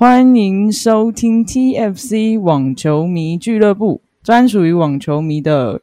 [0.00, 5.80] 欢迎收听 TFC 网球迷俱乐部，专属于网球迷的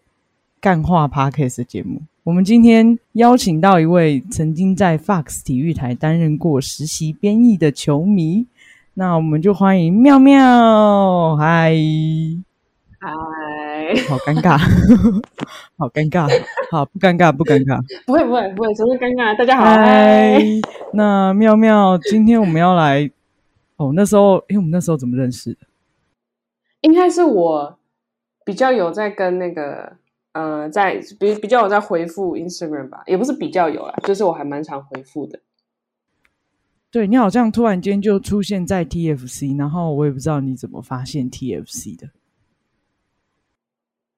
[0.62, 2.02] 干话 Podcast 节目。
[2.24, 8.46] 我们今天邀请到一位曾经在 Fox 体育台担任过实习编译的球迷，
[8.94, 11.76] 那我们就欢迎妙妙，嗨，
[13.02, 13.10] 嗨，
[14.08, 14.58] 好尴尬，
[15.78, 16.26] 好尴尬，
[16.72, 19.38] 好不尴尬不尴尬，不会不会不会，怎么尴尬？
[19.38, 20.42] 大家好，嗨，
[20.94, 23.12] 那妙妙，今天我们要来，
[23.78, 25.60] 哦，那时候，因为我们那时候怎么认识的？
[26.82, 27.78] 应该是我
[28.46, 29.98] 比较有在跟那个
[30.34, 35.40] 呃，在比比较有在回复 Instagram 吧，也不是比较有啦，就是我还蛮常回复的。
[36.92, 42.10] 对你好像突然间就出现在 TFC，然后我也不知道你怎么发现 TFC 的。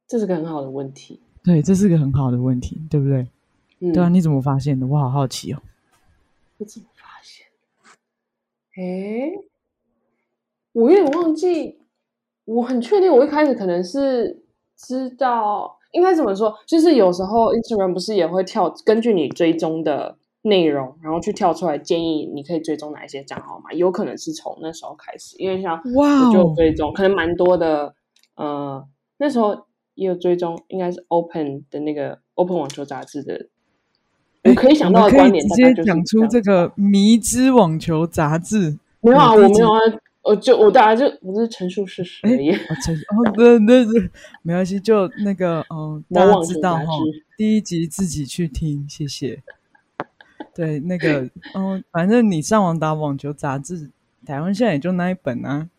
[0.08, 3.28] 这是个很好的问题，对，这是个很好的问题，对不对？
[3.80, 4.86] 嗯，对啊，你怎么发现的？
[4.86, 5.62] 我好好奇哦。
[8.78, 9.34] 诶，
[10.74, 11.80] 我有点忘记，
[12.46, 14.44] 我很确定，我一开始可能是
[14.78, 16.54] 知道，应该怎么说？
[16.68, 23.74] 就是有时候 Instagram 不是也会跳，根据你追踪的内容，然后去跳出来建议你可以追踪哪一些账号嘛？
[23.74, 27.96] 有可能是从那时候开始，因为像哇我就哦，追踪，可能蛮多的，
[28.36, 33.50] 呃，那时候也有追踪，应该是 Open 的那个 Open 网球杂志的。
[34.50, 38.78] 我可以想到可以直接讲出这个迷之网球杂志。
[39.02, 39.80] 没有啊，我没有啊，
[40.24, 42.52] 我就我大家就我只是陈述事实哎而已。
[42.52, 44.10] 哦，陈哦，对对对，
[44.42, 46.86] 没关系，就那个，嗯，大家知道哈，
[47.38, 49.42] 第一集自己去听，谢谢。
[50.54, 53.92] 对，那个，嗯，反正你上网打网球杂志，
[54.26, 55.70] 台湾现在也就那一本啊。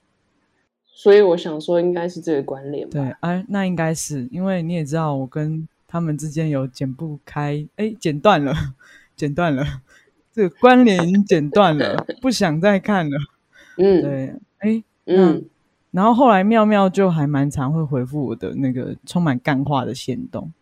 [0.86, 2.92] 所以我想说，应该是这个关联吧。
[2.92, 8.54] 对，哎、那应该是因为你也知道，我跟他们之间有剪不开，哎，剪断了，
[9.16, 9.64] 剪断了，
[10.32, 13.16] 这个关联已经剪断了， 不想再看了。
[13.78, 15.44] 嗯对，哎，嗯，
[15.90, 20.52] 然后后来妙妙就还蛮常会回复我的那个充满干话的线动。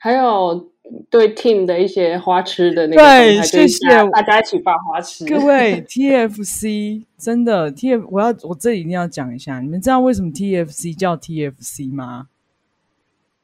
[0.00, 0.70] 还有
[1.10, 5.26] 对 Team 的一些花痴的那个对谢谢大大家一起发花痴。
[5.26, 12.28] 各位 TFC 真的 TF，我要我这里一定要讲一下，你们知道为什么 TFC 叫 TFC 吗？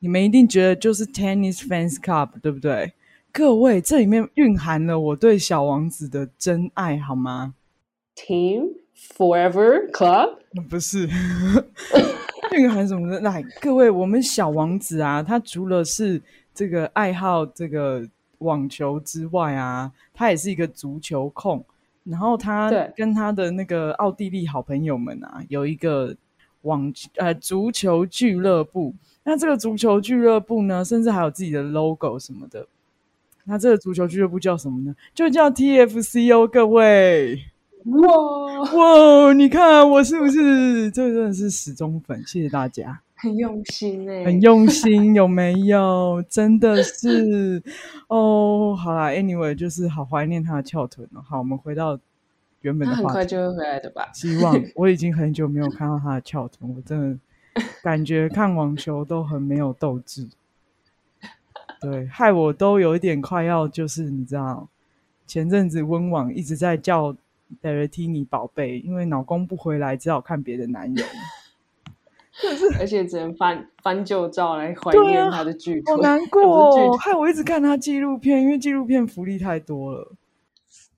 [0.05, 2.93] 你们一定觉得就是 Tennis Fans Club，对不对？
[3.33, 7.55] 各位，这里面蕴含了我对小王子的真爱，好吗
[8.15, 8.75] ？Team
[9.17, 10.37] Forever Club，
[10.69, 11.09] 不是，
[12.53, 13.21] 蕴含什么呢？
[13.21, 16.21] 来，各位，我们小王子啊，他除了是
[16.53, 18.07] 这个爱好这个
[18.41, 21.65] 网球之外啊，他也是一个足球控。
[22.03, 26.15] 然后他跟他的那个奥地利好朋友们啊，有一个
[26.61, 28.95] 网呃足球俱乐部。
[29.25, 32.67] 那这个足球俱乐部呢，甚至还有自己的 logo 什么的。
[33.45, 34.95] 那这个足球俱乐部叫什么呢？
[35.15, 37.45] 就叫 TFC 哦，各位。
[37.85, 38.62] 哇，
[39.27, 40.91] 哇，你看我是不是？
[40.91, 46.25] 这真的是死忠粉，谢谢大家，很用心哎、很用心，有没有？
[46.29, 47.62] 真的是
[48.09, 48.75] 哦。
[48.75, 51.21] 好啦 a n y w a y 就是好怀念他的翘臀哦。
[51.27, 51.99] 好，我们回到
[52.62, 53.09] 原本的话题。
[53.09, 54.11] 快就会回来的吧？
[54.15, 57.19] 希望我已经很久没有看到他的翘臀，我真的
[57.83, 60.29] 感觉看网球都很没有斗志。
[61.81, 64.69] 对，害我都有一点快要就是你知道，
[65.27, 67.15] 前阵子温网一直在叫
[67.63, 71.07] Berrettini 宝贝，因为老公不回来，只好看别的男人。
[72.81, 76.43] 而且只能翻翻旧照来怀念他的巨腿，好难过
[76.91, 80.13] 哦，害我一直看他纪录片，因为纪录片福利太多了。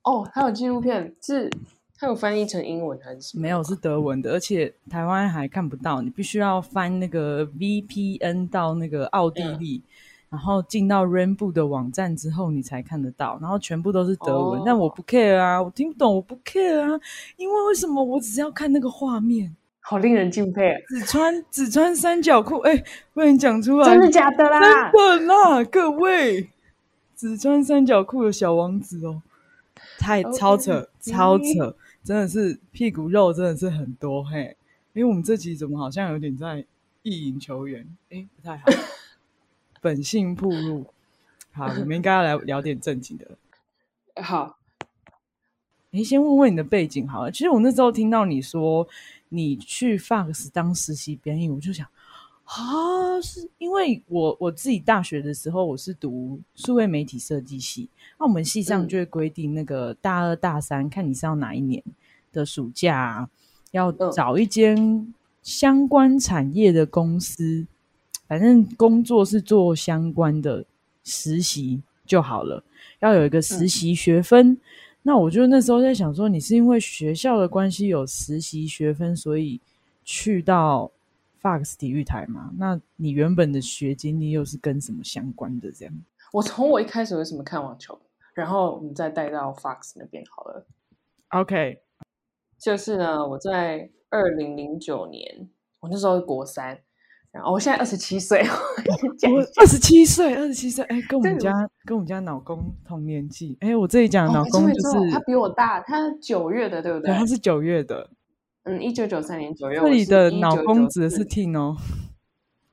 [0.02, 1.50] 哦，还有纪录片是，
[1.98, 3.38] 它有翻译成英文还是？
[3.38, 9.82] 没有是德文的，而且台湾还看不到，你必须要翻那个 VPN 到那个奥地利，
[10.28, 14.60] 然后进到 Rainbow 的网站之后，你才看得到，然后全部都是德文。
[14.60, 17.00] 哦但我不 care 啊，我听不懂，我不 care 啊，
[17.36, 19.56] 因为为什么我只是要看那个画面？
[19.80, 22.82] 好令人敬佩啊，只穿只穿三角裤，哎、
[23.14, 24.90] 不能讲出来，真的假的啦？
[24.90, 26.50] 真的啦，各位，
[27.16, 29.22] 只穿三角裤的小王子哦，
[29.96, 31.76] 太超扯，超扯，
[32.06, 34.56] 真的是屁股肉真的是很多嘿。
[34.92, 36.64] 因为我们这集怎么好像有点在
[37.02, 37.84] 意淫球员？
[38.10, 38.64] 哎，不太好，
[39.82, 40.86] 本性暴露。
[41.50, 43.36] 好，我们应该要来聊点正经的。
[44.22, 44.56] 好，
[45.90, 47.30] 你先问问你的背景好了。
[47.32, 48.86] 其实我那时候听到你说
[49.28, 51.86] 你去 Fox 当实习编译，我就想
[52.46, 57.88] 啊，是因为我我自己大学的时候我是读数位媒体设计系，
[58.18, 58.88] 那我们系上嗯。
[58.88, 61.82] 就会规定那个大二大三，看你是要哪一年
[62.32, 63.28] 的暑假、啊，
[63.72, 64.12] 要嗯。
[64.12, 65.12] 找一间
[65.42, 67.66] 相关产业的公司，
[68.28, 70.64] 反正工作是做相关的
[71.02, 72.62] 实习就好了，
[73.00, 74.56] 要有一个实习学分。
[75.02, 79.60] 那我就那时候在想说，你是因为学校的关系有实习学分，所以
[80.04, 80.90] 去到
[81.46, 82.50] Fox 体育台嘛？
[82.58, 85.70] 那你原本的学经历又是跟什么相关的？
[85.70, 85.94] 这样？
[86.32, 87.96] 我从我一开始为什么看网球，
[88.34, 90.66] 然后我们再带到 Fox 那边好了。
[91.28, 91.82] OK，
[92.58, 95.48] 就是呢，我在二零零九年，
[95.78, 96.80] 我那时候国三，
[97.30, 98.42] 然后我现在二十七岁，
[99.16, 101.52] 讲我二十七岁，二十七岁，哎，跟我们家
[101.84, 103.56] 跟我们家老公同年纪。
[103.60, 108.10] 哎，我这里讲老公就是，他比我大，他九月的，对不对，他是九月的。
[108.66, 109.80] 嗯，一九九三年左右。
[109.80, 111.76] 这里的脑公指的是是 Tin 哦，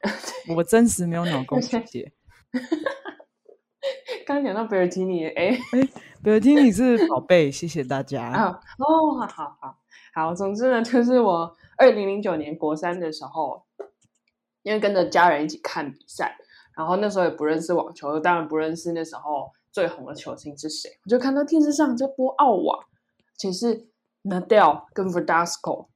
[0.57, 2.11] 我真实没有脑公，谢谢。
[4.25, 5.55] 刚 刚讲到贝尔提尼，哎，
[6.23, 8.23] 比如听你是宝贝，谢谢大家。
[8.23, 9.77] 啊，哦，好好好
[10.15, 13.63] 好，总之呢，就是我二零零九年国三的时候，
[14.63, 16.35] 因为跟着家人一起看比赛，
[16.75, 22.83] 然后那时候也不认识网球，当然不认识那时候最红的球星是谁，我就看到电视上在播澳网，
[23.37, 23.89] 且是
[24.23, 25.87] Nadal 跟 Verdasco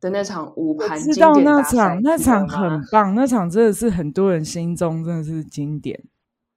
[0.00, 6.04] 的那场五盘经知道那场，那场很棒，那场真的是很多人心中真的是经典。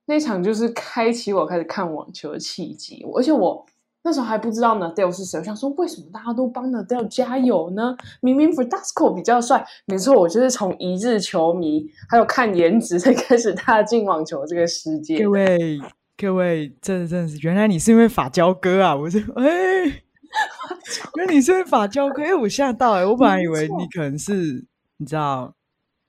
[0.05, 3.65] 那场就是开启我开始看网球的契机，而且我
[4.03, 7.95] 那时候还不知道 Nadal 是谁，我想说为什么大家都帮 Nadal 加油呢？
[8.21, 15.29] 明明 Verdasco 比较帅，没错，我就是从一日球迷还有看颜值才开始踏进网球这个世界各。
[15.29, 15.79] 位
[16.17, 18.95] 各位，真的真的是，原来你是因为法交哥啊！
[18.95, 20.01] 我就哎，
[21.17, 24.65] 原来你是因为法交哥，哎，我吓到哎、 我本来以为你可能是
[24.97, 25.53] 你知道，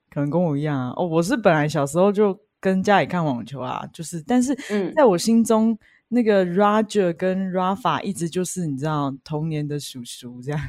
[0.09, 0.93] 可能跟我一样啊。
[0.95, 5.77] 哦，我是本来小时候就跟家里看网球啊，就是，但是嗯在我心中，
[6.09, 10.59] 那个 Roger 跟 Rafa 一直就是你知道童年的叔叔这样，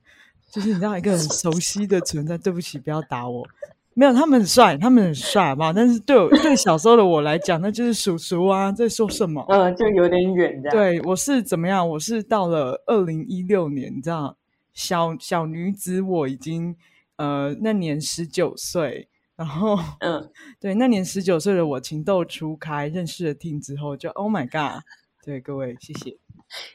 [0.50, 2.38] 就是你知道一个很熟悉的存在。
[2.38, 3.46] 对不起，不要打我。
[3.94, 5.72] 没有，他们很帅，他们很帅，嘛？
[5.72, 9.44] 但是对我 对小时候的我来讲，那就是叔叔啊，在说什么？
[9.48, 10.76] 嗯，就有点远这样。
[10.76, 11.86] 对，我是怎么样？
[11.86, 14.36] 我是到了二零一六年，你知道，
[14.72, 16.74] 小小女子我已经
[17.16, 24.82] 呃那年十九岁，然后嗯， 对那年十九岁的我情窦初开，认识了 Tim 之后，就 Oh my God！
[25.24, 26.16] 对各位，谢谢。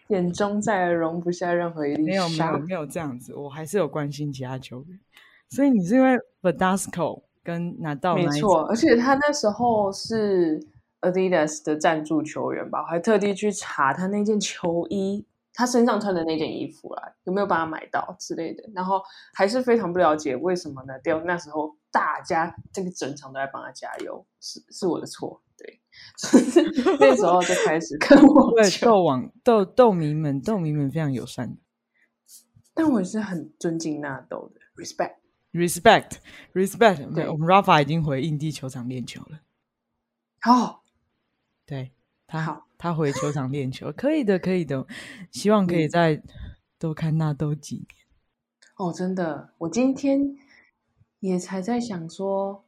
[0.10, 2.58] 眼中再也容不下任何一粒没有没有沙。
[2.60, 5.00] 没有这样子，我还是有关心其他球员。
[5.50, 10.60] 所以你是因为 Verdasco 跟拿到没错，场而且他那时候是
[11.02, 18.64] Adidas 的赞助球员吧，我还特地去查他那件球衣，他身上穿的那件衣服啦，有没有帮他买到之类的。
[18.76, 19.02] 然后
[19.34, 20.94] 还是非常不了解为什么呢？
[21.04, 25.80] 掉那时候大家这个整场都在帮他加油，是是我的错，对，
[27.00, 31.56] 那时候就开始看 网对球，斗网斗斗迷们，斗迷们非常友善
[32.74, 35.16] 但我也是很尊敬纳豆的，respect。
[35.58, 36.18] ，respect
[36.54, 37.08] respect。
[37.08, 39.42] 没对我们 Rafa 已经回印地球场练球了。
[40.46, 40.80] 哦，
[41.66, 41.92] 对
[42.28, 44.86] 他好，他回球场练球，可以的， 可以的。
[45.32, 46.22] 希望可以嗯再
[46.78, 47.88] 多看纳豆几年。
[48.76, 50.38] 哦，真的，我今天
[51.20, 52.67] 也才在想说，啊，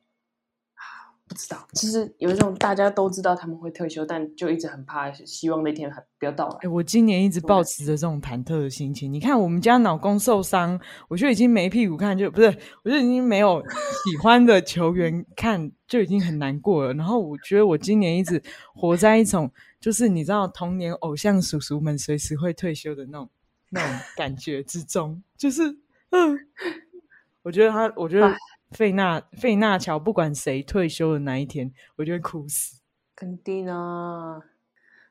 [1.30, 6.68] 不知道，其实有一种大家都知道他们会退休，但就一直很怕，希望那天还不要到来哎、。
[6.68, 9.14] 我今年一直保持着这种忐忑的心情。
[9.14, 12.48] 你看，我们家老公受伤，我就已经没屁股看，就不是，
[12.84, 13.64] 我就已经没有
[14.04, 16.94] 喜欢的球员看，就已经很难过了。
[16.96, 18.42] 然后我觉得我今年一直
[18.74, 23.30] 活在一种，就是你知道，童年偶像叔叔们随时会退休的那种
[23.70, 25.78] 那种感觉之中，就是
[26.10, 26.40] 嗯，
[27.44, 28.36] 我觉得他，我觉得唉
[28.72, 32.82] 费纳费纳乔不管谁退休的那一天，我就会哭死。
[33.16, 34.40] 肯定啊，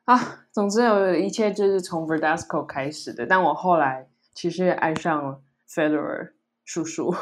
[0.05, 6.33] 啊，总之有一切就是从 Verdasco 开始的，但我后来其实也爱上了 Federer
[6.65, 7.15] 叔叔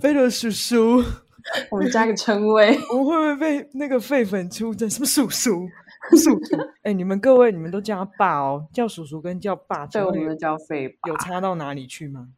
[0.00, 1.02] ，feluer 叔叔。
[1.70, 4.90] 我们加个称谓，我会不会被那个废粉出征？
[4.90, 5.68] 什么叔叔？
[6.10, 6.56] 叔叔？
[6.82, 11.08] 哎、你们各位，你们都叫他爸哦，叫叔叔跟叫爸，对，我们有就叫费爸。
[11.08, 12.30] 有差到哪里去吗？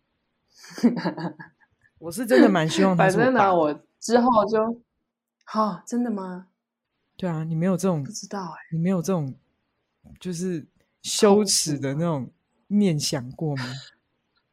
[1.99, 4.81] 我是真的蛮希望他反正呢，我之后就，
[5.45, 6.47] 哈、真的吗？
[7.17, 9.35] 对啊，你没有这种不，知道哎、你没有这种，
[10.21, 10.67] 就是
[11.03, 12.31] 羞耻的那种
[12.69, 13.65] 念想过吗？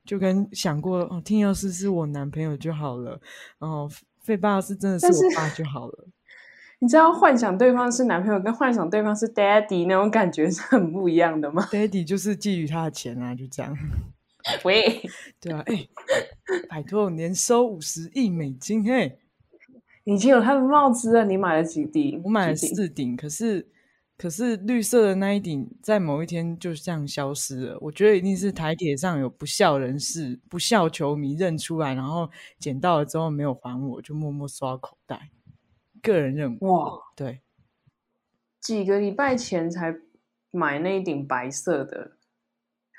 [0.04, 3.20] 就跟想过哦，听要是是我男朋友就好了，
[3.60, 3.90] 然后
[4.22, 6.08] 费爸是真的是我爸就好了。
[6.80, 13.76] 你知道幻想对方是男朋友跟幻想对方是 daddy 那种感觉是很不一样的吗？Daddy 就是觊觎他的钱啊，就这样。
[14.64, 15.02] 喂，
[15.40, 15.88] 对啊，哎、
[16.70, 19.18] 拜托，年收五十亿美金，嘿，
[20.04, 22.22] 已经有他的帽子了，你买了几顶？
[22.24, 23.68] 我买了四顶，可是
[24.18, 27.78] 可是绿色的那一顶在某一天就这样消失了。
[27.82, 35.32] 我觉得一定是台铁上有不孝人士、不孝球迷认出来，然后捡到了之后没有还我，就默默刷口袋。
[36.04, 37.42] 个人认为，哇，对，
[38.62, 39.96] 几个礼拜前才
[40.52, 42.12] 买那一顶白色的，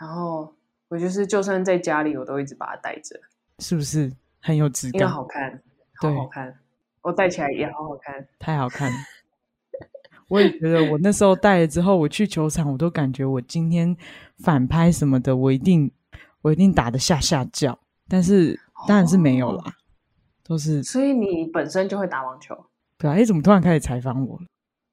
[0.01, 0.56] 然后
[0.89, 3.19] 我就是就算在家里，我都一直把它戴着，
[3.59, 5.09] 是不是很有质感？
[5.09, 5.63] 好看，
[5.97, 6.59] 好对好看，
[7.03, 8.27] 我戴起来也好好看。
[8.39, 8.97] 太好看了。
[10.29, 13.97] 我也觉得，我那时候戴了之后，我去球场，我都感觉我今天
[14.39, 15.91] 反拍什么的，我一定
[16.43, 17.79] 我一定打得下下叫。
[18.09, 19.73] 但是当然是没有啦，哦
[20.45, 22.57] 都是所以你本身就会打网球，
[22.99, 23.15] 对啊。
[23.15, 24.47] 哎，怎么突然开始采访我了？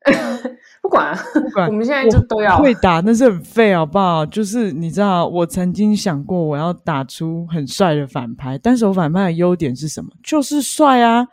[0.82, 4.26] 不管啊，不管我们现在就都要会打，那是很废，好不好？
[4.26, 10.12] 就是你知道，我曾经想过我要打出很帅的反拍，单手反拍的优点是什么？
[10.22, 11.28] 就是帅啊！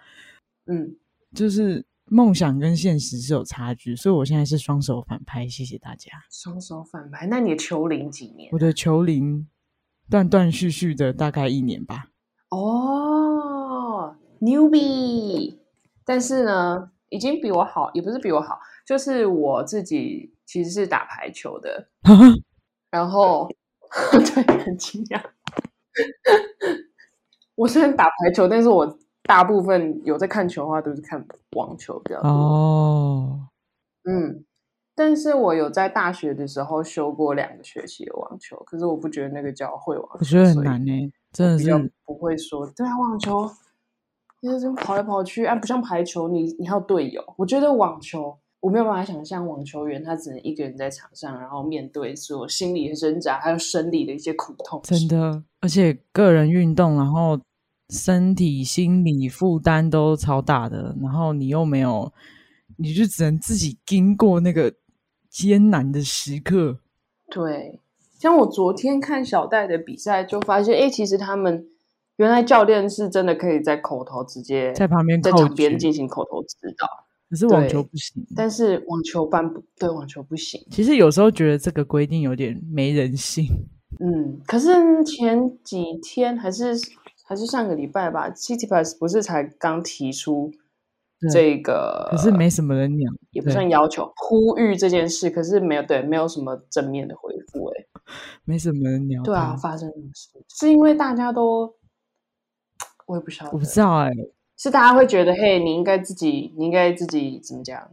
[0.67, 0.95] 嗯，
[1.35, 5.49] 就是梦想跟现实是有差距，所以我现在是双手反拍。
[5.49, 6.11] 谢谢大家。
[6.31, 7.27] 双手反拍。
[7.27, 8.59] 那你的球龄几年我？
[8.59, 9.49] 的球龄
[10.09, 12.07] 断断续续的大概一年吧。
[12.51, 15.57] 哦，newbie，
[16.05, 21.89] 但是呢，已经比我好，也不是比我好，就是我自己其实是打排球的，
[22.91, 23.49] 然后
[24.13, 25.23] 对，很惊讶。
[27.57, 31.25] 我虽然打排球，但是我大部分有在看球的话，都是看
[31.57, 32.29] 网球比较多。
[32.31, 33.49] 哦，
[34.05, 34.45] 嗯，
[34.95, 41.93] 但是我有在大学的时候修过两个学期的网球，可是我不觉得那个叫会网球，我觉得很难呢、真的是。
[42.07, 43.51] 不会说，对啊，网球
[44.43, 47.23] 就是跑来跑去，啊，不像排球，你你还有队友。
[47.37, 54.81] 我觉得网球我没有办法想象网球员他只能一个人在场上，然后面对所有心理的挣扎，还有生理的一些苦痛。
[54.85, 57.39] 真的，而且个人运动，然后
[57.91, 62.13] 身体、心理负担都超大的，然后你又没有，
[62.77, 64.73] 你就只能自己经过那个
[65.29, 66.79] 艰难的时刻。
[67.31, 67.81] 对，
[68.19, 71.67] 像我昨天看小戴的比赛，就发现，哎，其实他们
[72.21, 76.87] 原来教练是真的可以在口头直接在旁边在 coach 场边进行口头指导，
[77.31, 78.23] 可是网球不行。
[78.37, 80.61] 但是网球班不对，网球不行。
[80.71, 83.47] 其实有时候觉得这个规定有点没人性。
[84.01, 84.71] 嗯，可是
[85.03, 86.75] 前几天还是
[87.25, 90.51] 还是上个礼拜吧，City Pass 不是才刚提出
[91.21, 97.89] 对这个，可是没什么人鸟，也不算要求呼吁这件事，可是没有对，没有什么正面的回复、欸。
[98.45, 99.23] 没什么人鸟。
[99.23, 100.29] 对啊，，发生什么事？
[100.49, 101.73] 是因为大家都，
[103.11, 104.11] 我也不晓得，我不知道哎、
[104.57, 107.91] 是大家会觉得，嘿，你应该自己，你应该自己怎么讲？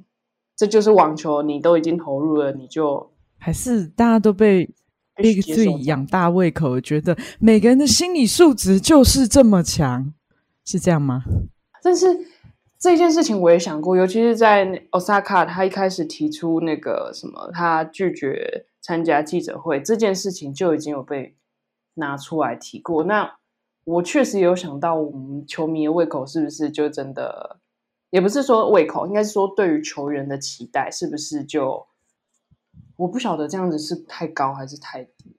[0.55, 4.69] 这就是网球，你都已经投入了，你就还是大家都被
[5.15, 10.13] Big 须接受 Three 养大胃口，觉得每个人的心理素质就是这么强，
[10.65, 11.23] 是这样吗？
[11.81, 12.05] 但是
[12.77, 21.35] 这件事情我也想过，尤其是在 Osaka，他一开始提出那个什么，他拒绝参加记者会这件事情，就已经有被
[21.95, 23.03] 拿出来提过。
[23.03, 23.36] 那
[23.87, 27.61] 我确实有想到，我们球迷的胃口是不是就真的，
[28.09, 31.87] 也不是说胃口，应该是说对于球员的期待是不是就，
[32.97, 35.37] 我不晓得这样子是太高还是太低。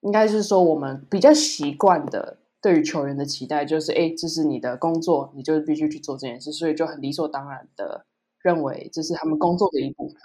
[0.00, 8.04] 应该是说我们比较习惯的对于球员的期待就是，哎，这是你的工作，你就必须去做这件事，所以就很理所当然的
[8.42, 10.18] 认为这是他们工作的一部分。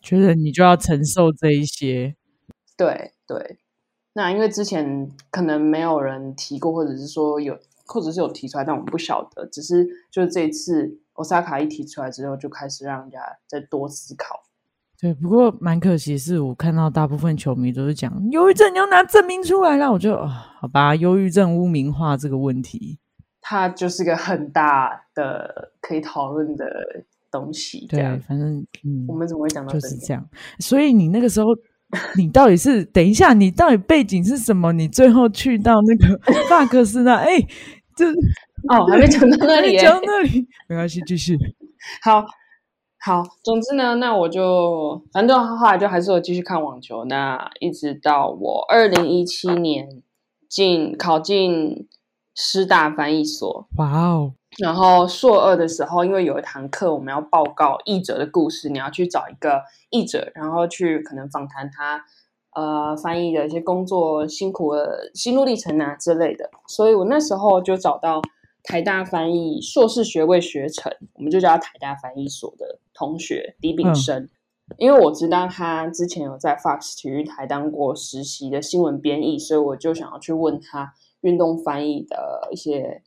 [0.00, 2.14] 觉得你就要承受这一些，
[2.76, 3.58] 对对，
[4.12, 14.42] 那因为之前可能没有人提过，或者是说有，或者是有提出来，但我们不晓得，只是就是这一次欧萨卡一提出来之后，就开始让人家再多思考。
[15.00, 15.14] 对。
[15.14, 19.90] 不过蛮可惜，是我看到大部分球迷都是讲忧郁症，你要拿证明出来啦。
[19.90, 20.26] 我就啊，
[20.58, 22.98] 好吧，忧郁症污名化这个问题，
[23.40, 26.66] 它就是个很大的可以讨论的
[27.30, 27.86] 东西。
[27.88, 29.80] 这对样，，反正嗯我，们怎么会讲到就？
[29.80, 30.28] 是这样。
[30.58, 31.46] 所以你那个时候，
[32.16, 34.72] 你到底是等一下，你到底背景是什么？
[34.72, 37.38] 你最后去到那个 萨克斯那，哎，
[37.96, 38.08] 这
[38.68, 39.78] 哦， 还没讲到那里耶。
[39.78, 41.36] 讲到那里，没关系，继续。
[42.02, 42.24] 好
[43.02, 47.04] 好，总之呢，那我就反正后来就还是有继续看网球。
[47.06, 49.88] 那一直到我二零一七年
[50.48, 51.88] 进考进
[52.34, 62.04] 师大翻译所，哇哦，然后硕二的时候，因为有一堂课我们要报告译者的故事，你要去找一个译者，然后去可能访谈他
[62.54, 66.50] 呃翻译的一些工作辛苦的心路历程啊之类的。
[66.66, 68.20] 所以我那时候就找到
[68.64, 74.28] 台大翻译硕士学位学程，我们就叫他台大翻译所的同学李炳生。
[74.78, 80.92] 因为我知道他之前有在 Fox 体育台当过实习的新闻编译，所以我就想要去问他
[81.22, 83.02] 运动翻译的一些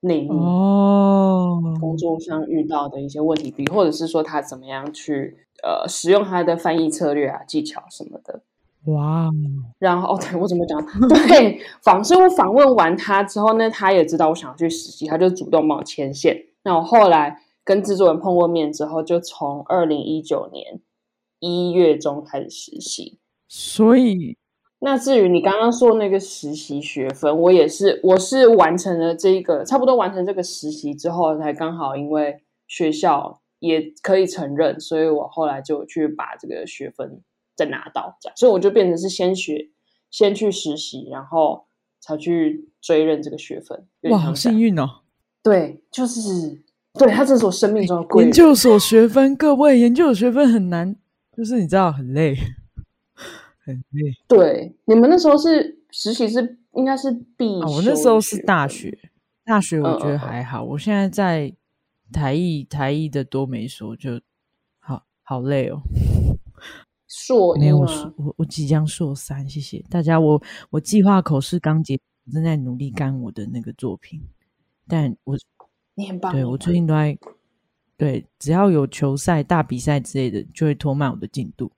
[0.00, 0.34] 内幕。
[0.34, 8.42] 哦，工作上遇到的一些问题，比或者是说他怎么样去呃使用他的翻译策略啊、技巧什么的。
[8.84, 9.32] 哇哦，
[9.78, 10.80] 然后哦，对我怎么讲？
[11.28, 16.36] 对，访，所以我访问完他之后呢，他也知道我想要去实习，他就主动帮我牵线。
[16.62, 20.80] 那我后来跟制作人碰过面之后，就从二零一九年
[21.40, 23.18] 一月中开始实习。
[23.48, 24.36] 所以
[24.80, 37.20] 那至于你刚刚说那个实习学分，我也是，我是完成了这个，差不多完成这个实习之后，才刚好因为学校也可以承认，所以我后来就去把这个学分
[37.56, 39.68] 再拿到，这样，所以我就变成是先学，
[40.10, 41.64] 先去实习，然后
[42.00, 43.84] 才去追认这个学分。
[44.10, 45.00] 哇，好幸运哦！
[45.42, 46.62] 对，就是
[46.94, 48.28] 对，他这是我生命中的贵人。
[48.28, 50.94] 研究所学分，各位研究所学分很难，
[51.36, 52.36] 就是你知道很累，
[53.68, 58.98] 很累对，你们那时候是实习是应该是必啊、修我那时候是大学，
[59.44, 61.54] 大学我觉得还好，我现在在
[62.10, 64.20] 台艺，台艺的多没说，就
[64.78, 65.82] 好好累哦。
[67.06, 68.14] 硕没有我？
[68.16, 70.18] 我我即将硕三，谢谢大家。
[70.20, 71.98] 我我计划口试刚结，
[72.32, 74.22] 正在努力干我的那个作品，
[74.86, 75.36] 但我
[75.94, 76.32] 你很棒。
[76.32, 77.18] 对我最近都在
[77.96, 81.72] 对，只要有球赛、大比赛之类的，就会拖慢我的进度。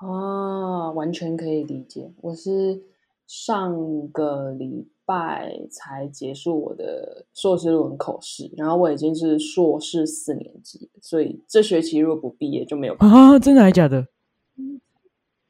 [0.00, 2.10] 啊，完全可以理解。
[2.22, 2.82] 我是
[3.26, 13.16] 上个礼拜才结束我的硕士论文口试，然后我已经是硕士四年级，所以这学期如果不毕业就没有办法。
[13.16, 14.06] 啊，真的还假的？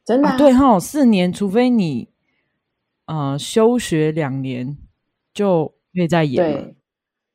[0.05, 2.09] 真的、啊，对哈，四年，除非你
[3.07, 4.77] 呃休学两年，
[5.33, 6.73] 就可以再演嘛。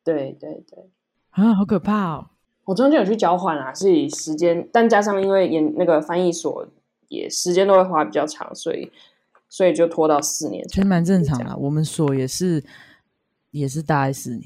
[0.03, 0.89] 对对对对，
[1.29, 2.27] 啊，好可怕哦！
[2.65, 6.67] 我中间有去交换啊，是以时间，但加上因为研那个翻译所
[7.15, 8.91] 也时间都会花比较长，所以
[9.49, 11.55] 所以就拖到四年其实蛮正常的。
[11.57, 12.63] 我们所也是
[13.51, 14.43] 也是大概四年、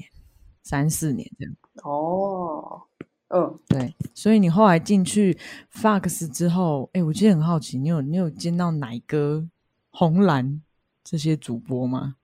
[0.62, 1.54] 三四年这样。
[1.82, 2.82] 哦，
[3.28, 5.36] 嗯，对，所以你后来进去
[5.72, 9.48] Fox 之后，哎，我其实很好奇，你有你有见到奶哥、
[9.90, 10.60] 红蓝
[11.02, 12.16] 这些主播吗？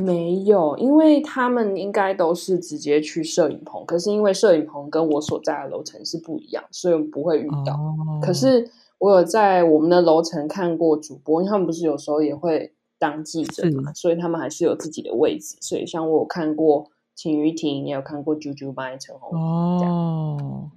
[0.00, 7.74] 没有，因为他们应该都是直接去摄影棚，可是因为摄影棚跟我所在的楼层是不一样，所以我们不会遇到。
[7.74, 8.70] 哦，可是
[9.02, 15.56] 我有在我们的楼层看过主播，因为他们不是有时候也会当记者嘛，所以他们还是有自己的位置。
[15.60, 20.70] 所以像我有看过秦雨婷，也有看过啾啾班、陈红，哦，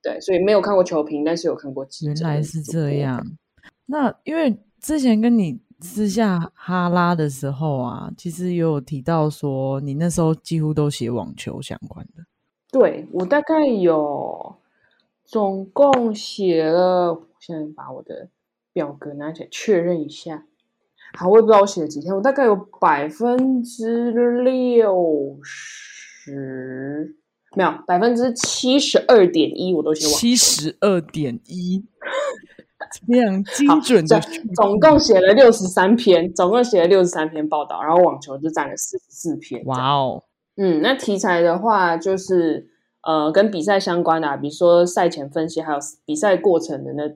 [0.00, 2.24] 对，所以没有看过球评，但是有看过记者。
[2.24, 2.98] 原来是这。
[2.98, 3.20] 样。
[3.86, 12.22] 那因为之前跟你私下哈拉的时候啊，其实也有提到说，你那时候几乎都写网球相关的。
[12.70, 14.54] 对我大概有
[15.24, 18.28] 总共写了，我现在把我的
[18.72, 20.46] 表格拿起来确认一下。
[21.18, 24.10] 好，我也不知道我写了几天，我大概有百分之
[24.42, 27.14] 六十，
[27.54, 31.84] 没有百分之七十二点一，我都写完七十二点一，
[33.06, 39.62] 非常 精准的总总共写了六十三篇，总共写了六十三篇报道，然后网球就占了四十四篇。
[39.66, 40.24] 哇哦，
[40.56, 42.66] 嗯，那题材的话，就是
[43.02, 47.08] 呃，跟比赛相关的、啊，比如说赛前分析，还有比赛过程的那，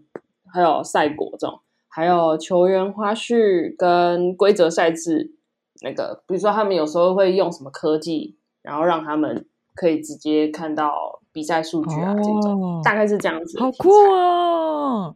[0.59, 5.37] 还有赛果这种，还有球员花絮跟规则赛制。
[5.83, 13.61] 那个，比如说他们有时候会用什么科技，然后让他们可以直接看到比赛数据啊，这种哦大概是这样子。
[13.61, 15.15] 好酷哦！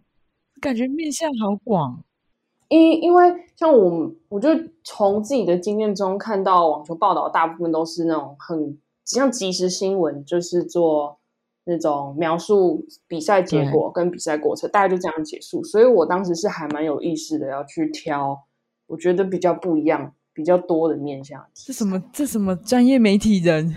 [0.61, 2.05] 感觉面向好广。
[2.69, 4.51] 因因为像我，我就
[4.85, 11.19] 从自己的经验中看到网球报道，大部分都是那种很像即时新闻，就是做
[11.65, 15.63] 那种描述比赛结果跟比赛过程，大概就这样结束。
[15.63, 18.45] 所以我当时是还蛮有意识的，要去挑
[18.87, 21.45] 我觉得比较不一样、比较多的面向。
[21.55, 22.03] 这什么？
[22.13, 23.75] 这什么专业媒体人？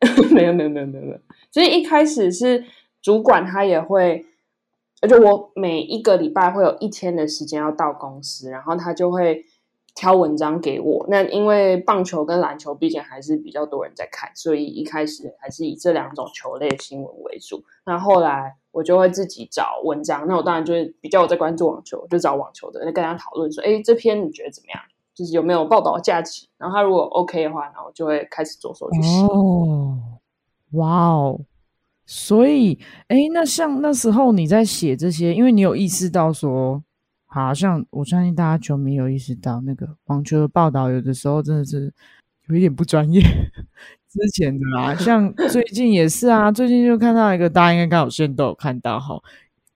[0.30, 1.18] 没有没有没有没有没有，
[1.50, 2.62] 所以一开始是
[3.00, 4.26] 主管他也会，
[5.00, 9.46] 而且我每一个礼拜会有一天的时间要到公司，然后他就会
[9.96, 11.04] 挑文章给我。
[11.08, 17.64] 那因为棒球跟篮球毕竟还是比较多人在看，所以一开始还是以这两种球类新闻为主。
[17.84, 24.80] 那后来我就会自己找文章，那我当然就是比较我在关注网球，就找网球的，跟他讨论说，哎，这篇你觉得怎么样？
[25.14, 26.46] 就是有没有报道价值？
[26.58, 29.22] 然后他如果 OK 的话，然后就会开始着手去写。
[29.22, 29.98] 哦，
[30.72, 31.40] 哇哦！
[32.04, 32.78] 所以，
[33.08, 36.82] 哎，那像那时候你在写这些，因为你有意识到说，
[37.44, 41.92] 好像我相信大家球迷有意识到，那个网球的报道有的时候真的是
[42.48, 43.20] 有一点不专业。
[44.08, 49.20] 之前的啦，像最近也是啊，最近就看到一个，大家应该刚好现在都有看到哈，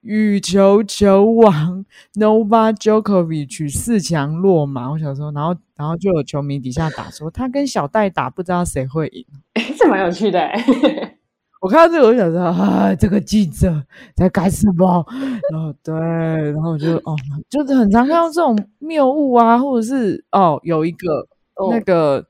[0.01, 4.91] 羽球球王 n o v a Djokovic 四强落马。
[4.91, 9.27] 我想说，然后然后就有球迷底下打说，他跟小戴打，不知道谁会赢。
[9.77, 11.20] 这蛮有趣的、欸。
[11.61, 13.85] 我看到这个，我就想说，啊，这个记者
[14.17, 15.07] 在干什么？
[15.53, 17.15] 然后对，然后我就哦，
[17.51, 22.27] 就是很常看到这种谬误啊，或者是哦，有一个、哦那个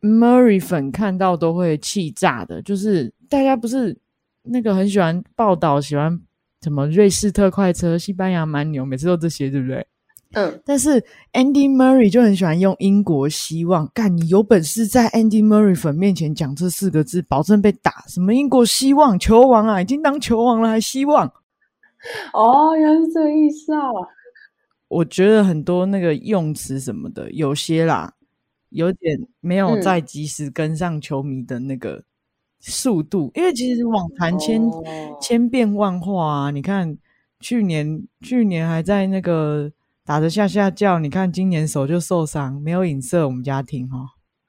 [0.00, 3.96] Murray 粉看到都会气炸的，就是大家不是
[4.42, 6.20] 那个很喜欢报道，喜欢
[6.60, 9.86] 什么瑞士特快车、西班牙蛮牛，每次都这些，对不对？
[10.34, 11.00] 嗯，但是
[11.32, 18.04] Andy Murray 就很喜欢用英国希望，干你有本事在 Andy Murray 粉面前讲这四个字，保证被打。
[18.08, 21.26] 什么英国希望球王啊，已经当球王了还希望？
[22.32, 23.80] 哦，原来是这个意思啊。
[24.88, 28.12] 我觉得很多那个用词什么的，有些啦，
[28.68, 32.04] 有点没有嗯在及时跟上球迷的那个
[32.60, 34.82] 速度，因为其实网坛千、哦
[35.20, 36.50] 千变万化啊。
[36.50, 36.96] 你看
[37.40, 39.72] 去年去年还在那个
[40.04, 43.98] 打着下下叫，你看今年手就受伤，没有影射我们家庭哈。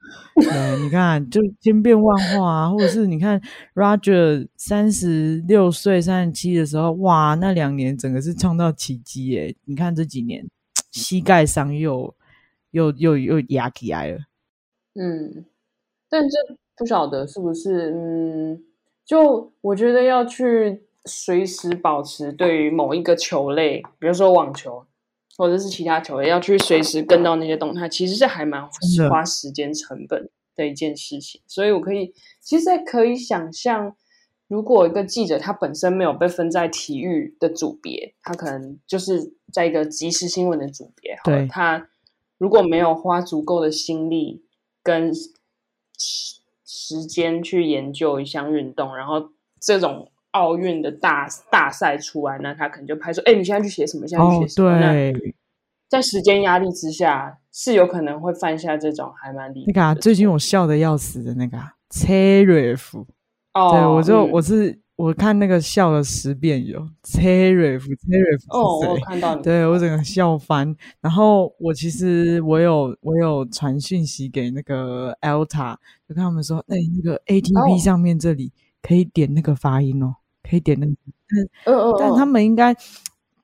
[0.36, 3.40] 对，你看就千变万化啊，或者是你看
[3.74, 9.56] Roger 三十六岁、三十七的时候，哇，那两年整个是创造奇迹耶！
[9.64, 10.46] 你看这几年
[10.92, 12.14] 膝盖伤又
[12.70, 14.18] 又又又压起来了，
[14.94, 15.44] 嗯，
[16.08, 16.36] 但这
[16.76, 18.62] 不晓得是不是，嗯，
[19.04, 24.84] 就我觉得要去随时保持对于某一个球类，比如说网球
[25.36, 28.62] 或者是其他球员，要去随时跟到那些动态，其实是还蛮
[29.08, 31.40] 花时间成本的一件事情。
[31.46, 33.94] 所以我可以，其实也可以想象，
[34.48, 41.88] 如果一个记者他本身没有被分在体育的组别，他可能就是在一个即时新闻的组别对他
[42.38, 44.44] 如果没有花足够的心力
[44.82, 54.06] 跟时时间去研究一项运动，然后这种奥运的大大赛出来，那他可能就拍说：“哎、你现在去写什么？
[54.06, 55.34] 现在去哦写，什么？”那对，
[55.88, 63.04] 在时间压力之下，是有可能会犯下这种还蛮离谱那个、啊、最近我笑的要死的那个、啊、Teref，、
[63.54, 69.04] 哦，对我就、嗯我是我看那个笑了十遍有 Terif，Terif 哦，我有是谁？
[69.06, 70.74] 看到你，对我整个笑翻。
[71.02, 75.76] 然后我其实我有我有传讯息给那个 Alta，
[76.08, 80.16] 就跟他们说，哎、那个 ATP 哦上面这里可以点那个发音哦，
[80.48, 80.92] 可以点那个，
[81.66, 82.74] 嗯嗯，但他嗯们应该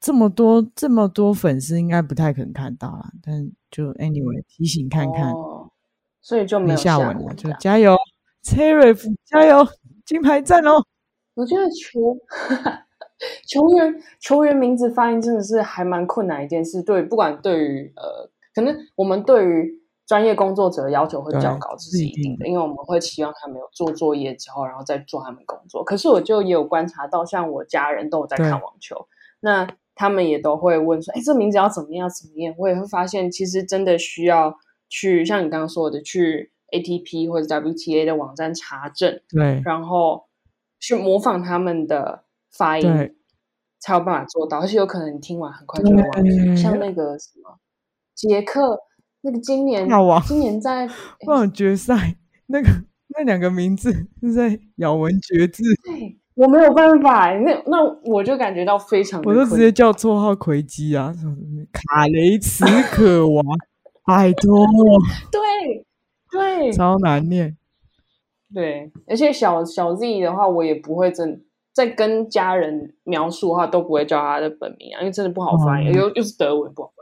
[0.00, 3.10] 这么多这么多粉丝，应该不太可能看到啦。
[3.22, 5.70] 但就 anyway 提醒看看，哦
[6.20, 7.96] 所以就没没有下文了，就加油
[8.44, 9.66] Teref 加油，
[10.06, 10.84] 金牌战哦！
[11.34, 12.16] 我觉得球
[13.48, 16.80] 球员球员名字发音真的是还蛮困难一件事。
[16.82, 19.81] 对，不管对于呃，可能我们对于
[20.12, 25.82] 专业工作者的要求会比较高，这是一定的，因为我们会期望他们有做作业之后，然后再做他们工作。
[25.82, 29.08] 可是我就也有观察到，像我家人都有在看网球，
[29.40, 34.54] 那他们也都会问说：“哎，这名字要怎么样怎么样？”我也会发现，其实真的需要
[34.90, 40.26] 去像你刚刚说的，去 ATP 或者 WTA 的网站查证，对然后
[40.78, 43.16] 去模仿他们的发音对，
[43.80, 44.60] 才有办法做到。
[44.60, 47.58] 而且有可能你听完很快就会忘记，像那个什么
[48.14, 48.78] 杰克，
[49.22, 49.88] 那个今年
[50.26, 50.88] 今年在
[51.26, 52.68] 忘了决赛那个
[53.16, 61.36] 那两个名字是在咬文嚼字，对，我没有办法欸，那那我就感觉到非常我就直接叫绰号魁基啊，什么
[61.72, 63.42] 卡雷茨可娃，
[64.06, 64.66] 拜托，
[65.30, 65.84] 对
[66.30, 66.72] 对。
[66.72, 67.56] 超难念。
[68.54, 75.92] 对，而且小小 Z 的话，我也不会真在跟家人描述的话，都不会叫他的本名啊，因为真的不好发音，哦。
[75.92, 76.92] 又又是德文不好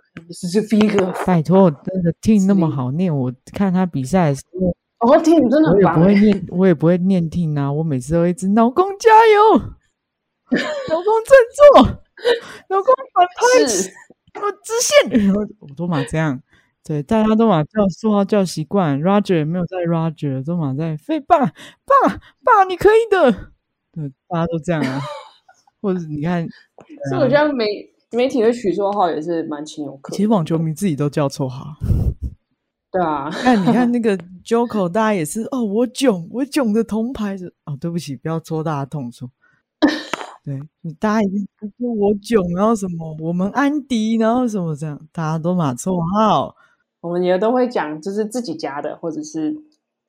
[0.68, 1.24] figure。
[1.26, 12.02] 拜托，真的听那么好念，我看他比赛的时候，哦，听你真的我也很棒欸，不会念，我也不会念听啊，我每次都一直老公加油，老公振作，
[12.68, 13.90] 老公反 拍，是
[14.34, 16.40] 我支线， 然后我都嘛这样。
[16.82, 21.52] 对，大家都嘛叫绰号叫习惯，Roger 也没有在 Roger，都嘛在飞爸爸
[22.42, 23.30] 爸，你可以的。
[23.92, 25.00] 对，大家都这样啊。
[25.82, 26.46] 或者你看，
[27.08, 27.64] 所以我觉得媒
[28.12, 30.16] 媒体会取绰号也是蛮情有可原。
[30.16, 31.76] 其实网球迷自己都叫绰号。
[32.92, 39.30] 对啊，看，你看那个 Joko，大家也是哦，我囧，我囧的铜牌是哦，对不起，不要戳大家痛处。
[40.42, 40.60] 对，
[40.98, 41.46] 大家已经
[41.78, 46.56] 说我囧，然后什么我们安迪，然后什么这样，大家都码绰号。
[47.00, 49.54] 我们也都会讲，就是自己家的，或者是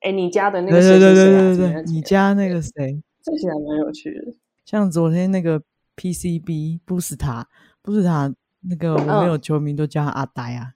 [0.00, 4.34] 哎你家的那对个谁对对对谁谁啊你家那个谁，这些还蛮有趣的。
[4.64, 5.62] 像昨天那个
[5.96, 7.46] PCB 布斯塔，
[7.82, 10.72] 布斯塔那个我们有球迷都叫他阿呆啊，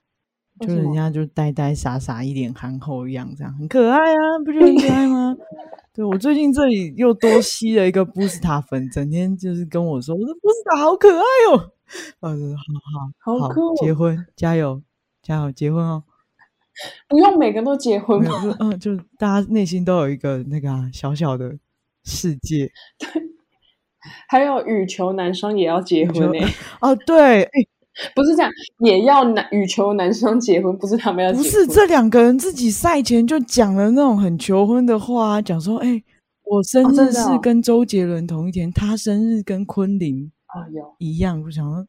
[0.59, 0.83] 就为什么？
[0.83, 5.35] 人家就呆呆傻傻一脸憨厚一样，这样很可爱啊，不觉得很可爱吗？
[5.93, 11.71] 对我最近这里又多吸了一个布斯塔粉，整天就是跟我说，我说布斯塔好可爱哦，
[12.19, 12.55] 我说
[13.23, 14.81] 好好好结婚加油
[15.23, 16.03] 加油结婚哦，
[17.07, 17.99] 不用每个都结。
[17.99, 18.23] 婚
[18.59, 21.57] 嗯就大家内心都有一个那个、啊、小小的
[22.03, 22.71] 世界
[24.27, 26.47] 还有羽球男双也要结婚羽呢、
[26.81, 27.49] 哦，对，哎
[28.15, 31.33] 不是这样，也要男羽球男双结婚，不是他们要。
[31.33, 36.01] 不是这两个人自己赛前就讲了那种很求婚的话、讲说，哎、
[36.43, 41.41] 我生日是哦跟周杰伦同一天，他生日跟昆凌啊有一样。
[41.43, 41.85] 我想说，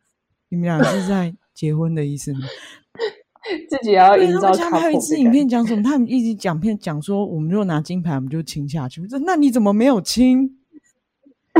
[0.49, 2.40] 你们俩是在结婚的意思吗？
[3.68, 5.31] 自己也要对营造他们下面还有一支影。
[5.31, 5.83] 片讲什么？
[5.83, 9.01] 他们一直讲片讲说，我们如果拿金牌，我们就亲下去。
[9.03, 10.55] 我说那你怎么没有亲？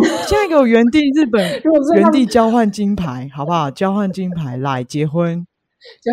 [0.29, 1.43] 现在给我原地日本
[1.97, 3.71] 原地交换金牌，好不好？
[3.71, 5.47] 交换金牌来结婚。
[6.03, 6.13] 交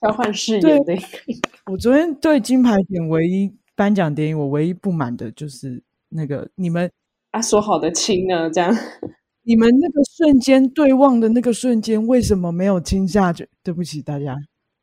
[0.00, 0.94] 交换誓言的
[1.70, 6.90] 我昨天对金牌典唯一颁奖典礼，我唯一不满的就是那个你们
[7.30, 8.50] 啊，说好的亲呢？
[8.50, 8.74] 这样
[9.42, 13.48] 你们那个瞬间对望的那个瞬间，为什么没有亲下去？
[13.62, 14.34] 对不起大家，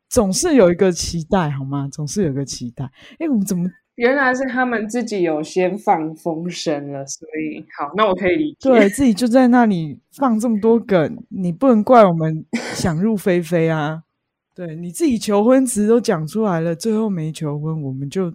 [0.08, 1.88] 总是有一个期待好吗？
[1.90, 2.84] 总是有一个期待。
[3.18, 3.68] 哎，我们怎么
[4.00, 8.70] 原来是他们自己有先放风声了，所以好，那我可以理解。
[8.70, 11.22] 对自己就在那里放这么多梗？
[11.28, 14.04] 你不能怪我们想入非非啊！
[14.54, 18.30] 对你自己求婚词都讲出来了，最后没求婚，我们就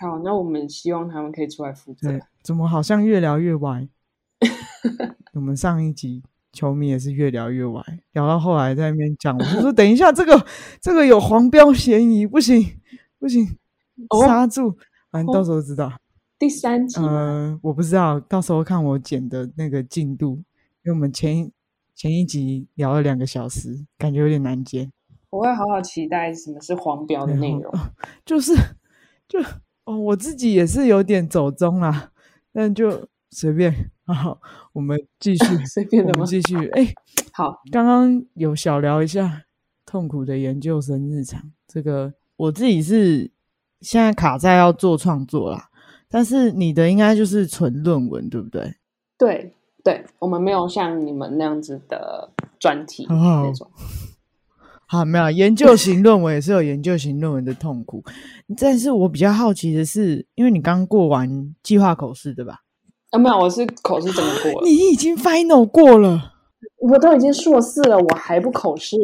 [0.00, 3.86] 好，那我们希望他们可以出来负责对。，怎么好像越聊越歪？
[5.32, 7.80] 我们上一集球迷也是越聊越歪，
[8.14, 10.44] 聊到后来在那边讲，我说等一下，这个
[10.80, 12.60] 这个有黄标嫌疑，不行
[13.20, 13.48] 不行，哦
[14.24, 14.76] 刹住，
[15.10, 15.92] 反正到时候知道。
[16.38, 17.08] 第三集吗？
[17.08, 20.36] 呃，我不知道，到时候看我剪的那个进度，
[20.84, 21.50] 因为我们前
[21.94, 24.92] 前一集聊了两个小时，感觉有点难剪。
[25.30, 27.70] 我会好好期待什么是黄标的内容。
[28.24, 28.54] 就是
[29.28, 29.40] 就
[29.84, 32.12] 哦，我自己也是有点走中啦，
[32.52, 34.40] 但就随便 好，
[34.72, 36.26] 我们继续， 随便的吗我们？
[36.26, 36.68] 继续。
[36.68, 36.94] 哎，
[37.32, 39.42] 好，刚刚有小聊一下
[39.84, 43.30] 痛苦的研究生日常，这个我自己是
[43.80, 45.68] 现在卡在要做创作啦，
[46.08, 48.74] 但是你的应该就是纯论文，对不对？
[49.16, 49.52] 对
[49.84, 53.70] 对，我们没有像你们那样子的专题那种。
[54.86, 58.02] 好，没有研究型论文也是有研究型论文的痛苦，
[58.58, 62.60] 但是我比较好奇的是，因为你刚过完计划口试，对吧？
[63.10, 66.34] 啊，没有，我是口试整个过了，你已经 final 过了。
[66.80, 68.96] 我都已经硕士了，我还不口试。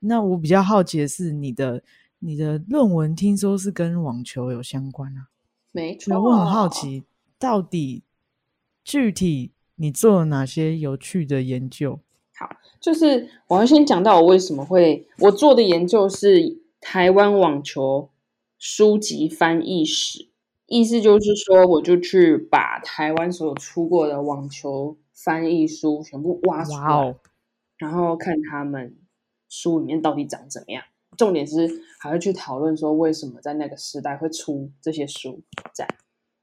[0.00, 1.82] 那我比较好奇的是，你的
[2.26, 5.28] 你的论文听说是跟网球有相关啊？
[5.72, 7.04] 没错，我很好，奇，
[7.38, 8.02] 到底
[8.82, 12.00] 具体你做了哪些有趣的研究？
[12.34, 12.48] 好
[12.80, 18.08] 就是我要先讲到我为什么会我做的研究是台湾网球
[18.58, 20.30] 书籍翻译史，
[20.64, 27.14] 意思就是说，我就去把台湾所有出过的网球翻译书全部挖出来，
[27.76, 28.96] 然后看他们
[29.46, 30.84] 书里面到底长怎么样。
[31.16, 31.68] 重点是
[32.00, 35.42] 还会去讨论说为什么在那个时代会出这些书，
[35.74, 35.90] 这样。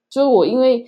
[0.09, 0.85] 就是我因为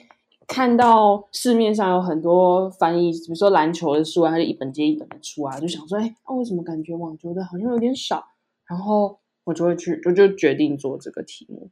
[0.48, 8.26] 看到市面上有很多翻译，比如说篮球的书啊，它就一本接一本的出啊，就想说，哎，那、为什么感觉网球的好像有点少？
[8.68, 11.70] 然后我就会去，我就决定做这个题目。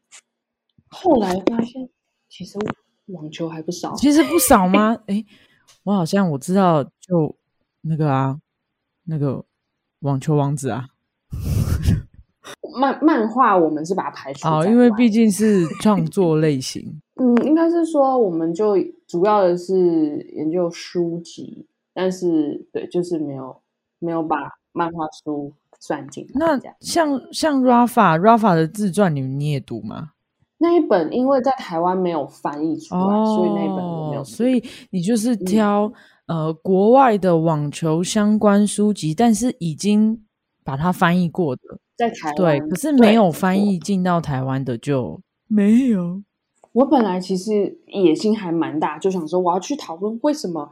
[0.87, 1.89] 后来发现，
[2.29, 2.57] 其实
[3.07, 3.93] 网球还不少。
[3.95, 4.95] 其实不少吗？
[5.07, 5.25] 诶，
[5.83, 7.35] 我好像我知道，就
[7.81, 8.39] 那个啊，
[9.03, 9.43] 那个
[9.99, 10.87] 网球王子啊，
[12.73, 18.75] 漫漫画我们是把它排除哦，因为毕竟是创作类型， 嗯，应该是说，我们就
[19.07, 23.55] 主要的是研究书籍，但是对，就是没有
[23.99, 24.37] 没有把
[24.71, 26.31] 漫画书算进来。
[26.33, 30.11] 那像像 Rafa Rafa 的自传，你你也读吗？
[30.57, 34.23] 那一本，因为在台湾没有翻译出来，所以那一本我没有。
[34.23, 35.91] 所以你就是嗯挑、
[36.27, 40.23] 呃国外的网球相关书籍，但是已经
[40.63, 41.61] 把它翻译过的，
[42.01, 46.23] 在台湾对，可是没有翻译进到台湾的就没有。
[46.73, 50.71] 我本来其实野心还蛮大，就想说我要去讨论为什么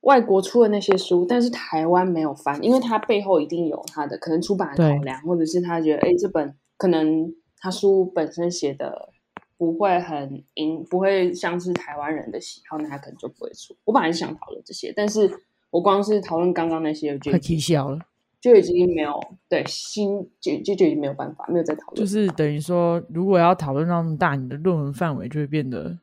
[0.00, 9.10] 外国出的那些书，但是台湾没有翻，因为它背后一定有它的可能出版的考量，或者是他觉得哎这本可能他书本身写的
[9.58, 13.76] 不会很迎，不会像是台湾人的喜好，那他可能就不会出。
[13.84, 15.30] 我本来是想讨论这些，但是
[15.70, 17.98] 我光是讨论刚刚那些，我就快已经踢笑了，
[18.42, 25.96] 就已经没有对新就就就已经没有办法，没有再讨论，就是等于说，如果要讨论到那么大，你的论文范围就会变得，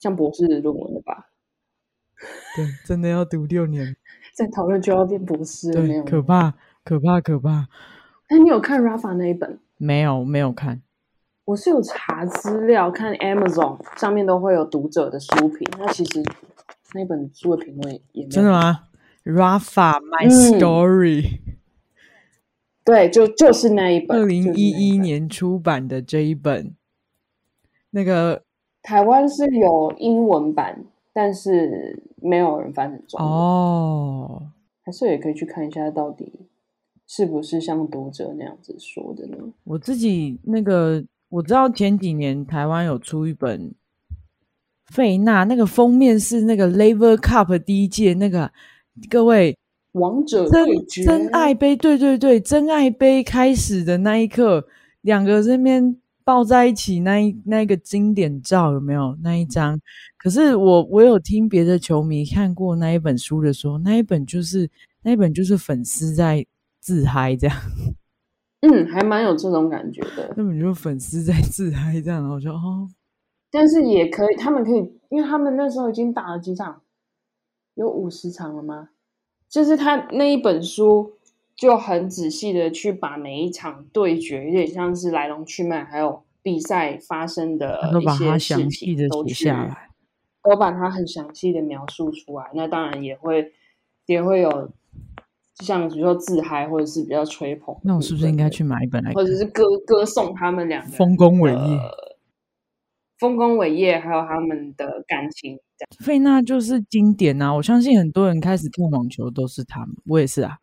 [0.00, 1.28] 像博士论文了吧？
[2.56, 3.96] 对，真的要读六年，
[4.34, 6.04] 再讨论就要变博士了，没对，有？
[6.04, 7.68] 可怕，可怕，可怕。
[8.28, 9.60] 那你有看 Rafa 那一本？
[9.76, 10.82] 没有，没有看，
[11.44, 15.64] 我是有查资料，看 Amazon 上面都会有读者的书评。
[15.78, 16.24] 那其实
[16.94, 18.80] 那本书的评论也没有真的吗
[19.24, 21.38] ？Rafa My 嗯 Story，
[22.88, 24.70] 对，就就是那一本，二零一。
[24.70, 26.74] 一年出版的这一本，
[27.90, 28.42] 那个
[28.80, 33.28] 台湾是有英文版，但是没有人翻成中文。
[33.28, 34.50] 哦，
[34.82, 36.32] 还是也可以去看一下，到底
[37.06, 39.36] 是不是像读者那样子说的呢？
[39.64, 43.74] 我自己那个我知道前几年台湾有出一本
[44.86, 48.50] 费纳，那个封面是那个 Lever Cup 第一届那个，
[49.10, 49.58] 各位
[49.92, 54.66] 王者真对决，真爱杯，对对对，真爱杯开始的那一刻，
[55.00, 59.80] 两个这边抱在一起，那一那一个经典照有没有那一张？
[60.18, 64.68] 可是我我有听别的球迷看过那一本书的说，那一本就是
[65.02, 66.44] 那一本就是粉丝在
[66.80, 67.56] 自嗨这样，
[68.60, 70.32] 嗯，还蛮有这种感觉的。
[70.36, 72.88] 那本就是粉丝在自嗨这样，然后我就哦，
[73.50, 76.82] 但是也可以，他们可以，因为他们那时候已经打了几场，
[77.74, 78.90] 有五十场了吗？
[79.48, 81.12] 就是他那一本书
[81.56, 89.88] 就很仔细的去把每一场对决，有点像是来龙去脉，还有比赛发生的都一些把它详事细的都写下来。
[90.40, 92.46] 都把它很详细的描述出来。
[92.54, 93.52] 那当然也会
[94.06, 94.70] 也会有
[95.56, 97.76] 像比如说自嗨，或者是比较吹捧。
[97.82, 99.14] 那我是不是应该去买一本来看？
[99.14, 102.07] 或者是歌歌颂他们两个丰功伟业的
[103.18, 105.58] 丰功伟业，还有他们的感情。
[106.00, 107.54] 费纳就是经典啊！
[107.54, 110.58] 我相信很多人开始看网球都是他们，我也是啊，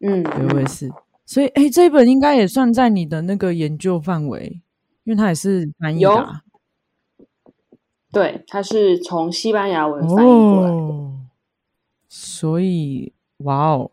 [0.00, 0.90] 嗯，对，我也是。
[1.24, 4.60] 所以，哎，这一本应该也算在你的那个研究范围，
[5.04, 6.42] 因为它也是翻译的、啊。
[8.12, 10.74] 对，它是从西班牙文翻译过来的。
[10.74, 11.20] 哦，
[12.08, 13.90] 所以，哇哦，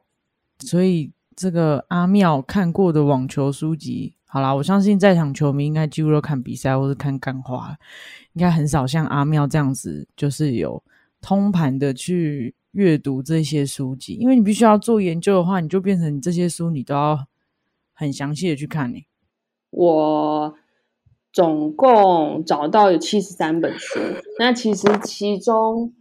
[0.59, 7.77] 所以这个阿妙看过的网球书籍，好啦，我相信在场球迷应该几乎都看比赛或是看干花，
[8.33, 10.83] 应该很少像阿妙这样子，就是有
[11.21, 17.27] 通盘的去阅读这些书籍，因为你必须要做研究的话，你就变成你这些书你都要
[17.93, 19.05] 很详细的去看你。
[19.69, 20.55] 我
[21.31, 23.99] 总共找到有七十三本书，
[24.39, 25.93] 那其实其中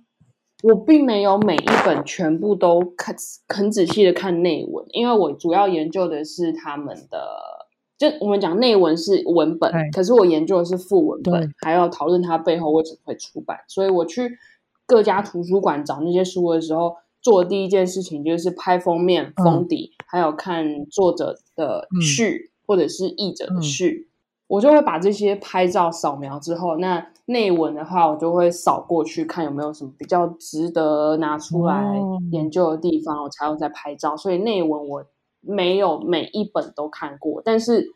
[0.63, 3.15] 我并没有每一本全部都看
[3.49, 7.62] 很仔细的看内文，因为我主要研究的是他们的，
[8.11, 14.39] 就我们讲内文是文本，可是我研究的是副文本，还要讨论它背后为什么会出版，所以我去
[14.87, 16.97] 各家图书馆找那些书的时候。
[17.25, 24.09] 做的第一件事情就是拍封面、封底，还有看作者的嗯序、或者是译者的嗯序，
[24.49, 34.17] 我就会把这些拍照扫描之后，那内文的话，我就会扫过去看有没有什么比较值得拿出来哦研究的地方，我才会再拍照。
[34.17, 35.05] 所以内文我
[35.43, 37.93] 没有每一本都看过，但是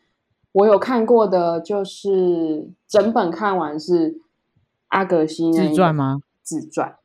[0.51, 4.21] 我有看过的，就是整本看完是
[4.89, 6.21] 阿格西自传吗？
[6.43, 6.95] 自传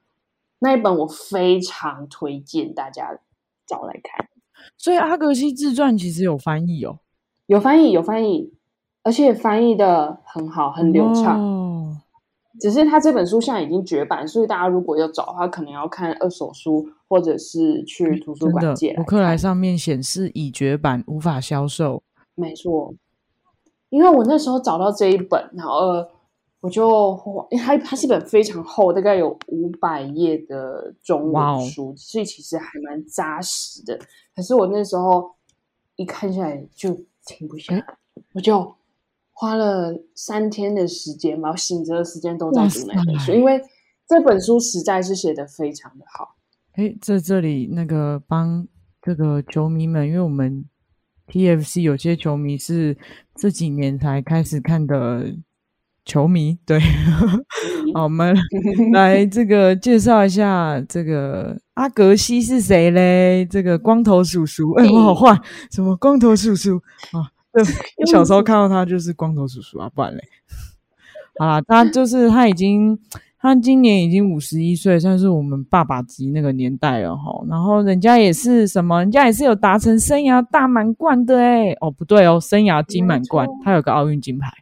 [0.59, 3.19] 那一本，我非常推荐大家
[3.67, 4.29] 找来看。
[4.77, 6.99] 所以阿格西自传其实有翻译哦，
[7.47, 8.53] 有翻译，有翻译，
[9.03, 11.41] 而且翻译的很好，很流畅。
[11.41, 11.72] 哦
[12.63, 19.37] 只是他这本书现在已经绝版，所以大家如果要找的话，可能要看二手书，或者是去图书馆借，来博客来。
[19.37, 22.01] 上面显示已绝版，无法销售。
[22.37, 22.95] 没错，
[23.91, 26.09] 因为我那时候找到这一本，然后呃
[26.61, 27.19] 我就
[27.51, 33.99] 因为它它是一本非常厚，大概有五百页的中文书，所以其实还蛮扎实的。
[34.37, 35.29] 可是我那时候
[35.97, 36.97] 一看下来就
[37.27, 37.85] 停不下来，
[38.35, 38.73] 我就
[39.43, 43.61] 花了三天的时间吧，我醒着的时间都在读那本书，因为
[44.09, 46.37] 这本书实在是写的非常的好。
[46.75, 48.65] 哎，在这里那个帮
[49.03, 50.65] 这个球迷们，因为我们
[51.27, 52.97] TFC 有些球迷是
[53.35, 55.35] 这几年才开始看的
[56.05, 56.79] 球迷，对，
[57.95, 58.37] 好，我们
[58.93, 63.45] 来这个介绍一下这个阿格西是谁嘞？
[63.45, 65.37] 这个光头叔叔，哎，我好坏，
[65.73, 66.77] 什么光头叔叔
[67.11, 67.42] 啊？
[67.53, 67.63] 对，
[67.99, 70.23] 我小时候看到他就是光头叔叔啊，不然嘞。
[71.39, 72.99] 好啦，他就是他已经，
[73.39, 77.45] 他今年已经五十一岁，算是我们爸爸级那个年代了哈。
[77.49, 84.53] 然后人家也是什么，人家也是有达成生涯大满贯的诶哦，不对哦，生涯金满贯，他有个奥运金牌。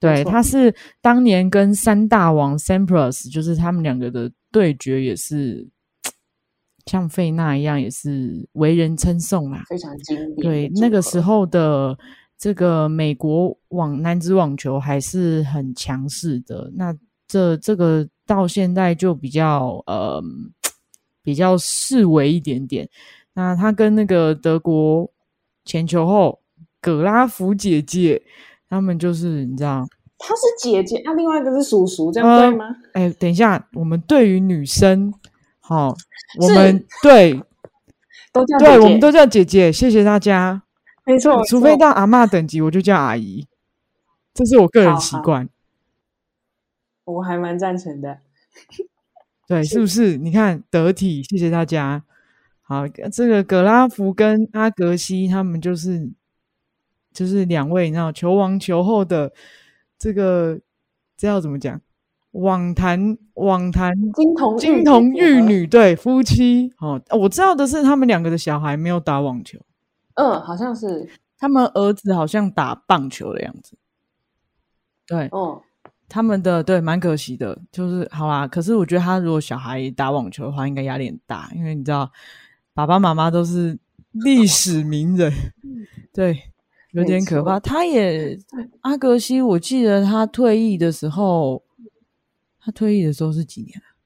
[0.00, 5.68] 对，他是当年跟三大王 Sampras，就是他们两个的对决，也是
[6.86, 9.64] 像费纳一样，也是为人称颂啦。
[9.68, 11.96] 非常经典的对，那个时候的
[12.38, 16.70] 这个美国网男子网球还是很强势的。
[16.74, 16.94] 那
[17.28, 20.22] 这这个到现在就比较呃
[21.22, 22.88] 比较示威一点点。
[23.34, 25.10] 那他跟那个德国
[25.64, 26.40] 前球后
[26.80, 28.20] 葛拉夫姐姐，
[28.68, 29.86] 他们就是你知道，
[30.18, 32.66] 她是姐姐，啊，另外一个是叔叔，这样呃对吗？
[32.92, 35.14] 哎，等一下，我们对于女生，
[35.62, 35.94] 好、
[36.40, 37.40] 我们对
[38.32, 40.62] 都叫姐对，我们都叫姐姐，谢谢大家。
[41.04, 43.46] 没错，除非到阿嬷等级，我就叫阿姨，
[44.34, 45.48] 这是我个人习惯。
[47.04, 48.18] 我还蛮赞成的。
[49.46, 50.16] 对，是不是？
[50.16, 52.04] 你看得体，谢谢大家。
[52.62, 56.10] 好，这个格拉夫跟阿格西他们就是
[57.12, 59.32] 就是两位，你知道球王球后的
[59.98, 60.60] 这个
[61.16, 61.80] 这要怎么讲？
[62.32, 69.58] 网坛网坛金童金童玉，女对夫妻哦，我知道的是他们两个的小孩没有打网球，
[70.14, 71.08] 嗯，好像是，
[71.38, 73.76] 他们儿子好像打棒球的样子。
[75.06, 75.60] 对，嗯，
[76.08, 78.46] 他们的对蛮可惜的，就是好啦。
[78.46, 82.10] 可是我觉得他如果小孩打网球的话，应该压力很大，因为你知道
[82.72, 83.78] 爸爸妈妈都是
[84.12, 85.30] 历史名人，
[86.14, 86.44] 对，
[86.92, 87.60] 有点可怕。
[87.60, 88.38] 他也
[88.80, 91.62] 阿格西，我记得他退役的时候，
[92.62, 93.98] 他退役的时候是几年啊？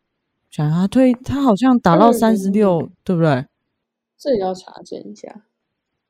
[0.51, 3.47] 想他退，他好像打到三十六，对不对？
[4.19, 5.45] 这也要查证一下，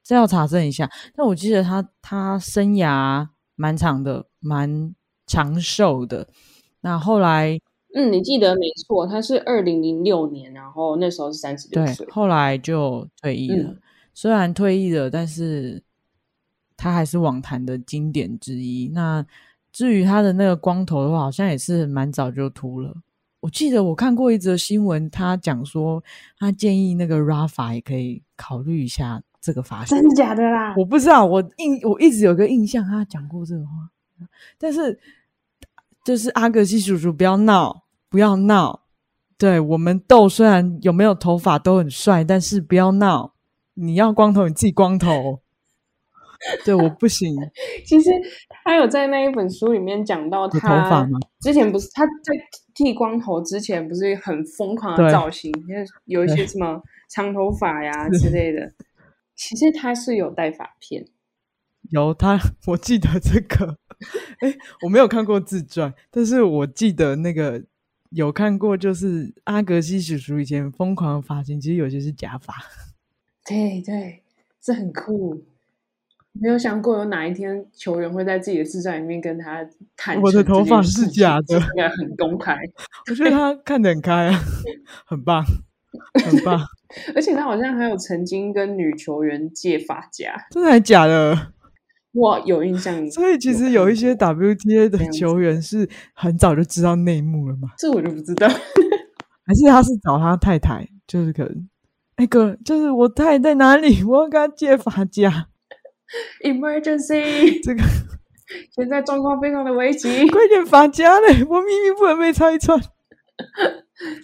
[0.03, 0.91] 这要查证一下。
[1.15, 4.27] 但我记得他他生涯蛮长的。
[4.39, 4.95] 蛮
[5.27, 6.29] 长寿的，
[6.83, 7.59] 那后来，
[7.97, 13.75] 嗯，你记得没错，他是二零零六年，然后那时候是三十六岁，后来就退役了。
[14.15, 15.83] 虽然退役了，但是
[16.77, 18.89] 他还是网坛的经典之一。
[18.95, 19.27] 那
[19.77, 22.95] 至于他的那个光头的话，好像也是蛮早就秃了。
[23.41, 26.03] 我记得我看过一则新闻，他讲说
[26.39, 30.75] 他建议那个 Rafa 也可以考虑一下这个发型，真的假的啦？
[30.79, 33.73] 我不知道，我印我一直有个印象，他讲过这个话。
[34.57, 34.99] 但是，
[36.07, 38.81] 就是阿格西叔叔，不要闹，不要闹。
[39.37, 43.35] 对我们豆虽然有没有头发都很帅，但是不要闹。
[43.75, 45.41] 你要光头，你自己光头。
[46.65, 47.35] 对，我不行。
[47.87, 48.11] 其实
[48.67, 51.21] 他有在那一本书里面讲到，他头发吗？
[51.41, 52.35] 之前不是他在
[52.75, 55.53] 剃光头之前，不是很疯狂的造型，
[56.07, 58.73] 有一些什么长头发呀 之类的。
[59.37, 61.07] 其实他是有戴发片。
[61.91, 62.37] 有他，
[62.67, 63.79] 我记得这个。
[64.41, 64.53] 哎，
[64.83, 67.63] 我没有看过自传，但是我记得那个
[68.11, 72.53] 有看过，就是阿格西叔叔以前疯狂的发型，其实有些是假发。
[73.47, 74.25] 对对，
[74.61, 75.45] 这很酷。
[76.41, 79.67] 没有想过有哪一天球员会在自己的自传里面跟他
[79.97, 82.57] 谈，我的头发是假的，应该很公开。
[83.11, 84.41] 我觉得他看得很开啊，
[85.07, 85.45] 很棒，
[86.25, 86.61] 很棒。
[87.15, 91.53] 而且他好像还有曾经跟女球员借发夹，真的还假的？
[92.13, 97.69] 我有印象，所以其实有一些 WTA 的球员是很早就知道内幕了嘛？
[97.77, 101.69] 这我就不知道，还是他是找他太太，就是可能
[102.17, 104.03] 那个就是我太太在哪里？
[104.05, 105.49] 我要跟他借发夹
[106.45, 107.61] Emergency！
[107.65, 107.83] 这个
[108.75, 111.45] 现在状况非常的危急， 快点发家嘞！
[111.45, 112.81] 我秘密不能被拆穿。